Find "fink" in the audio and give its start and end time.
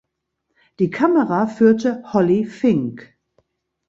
2.47-3.15